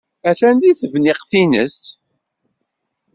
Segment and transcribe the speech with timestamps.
[0.29, 1.79] Atan deg tebniqt-nnes.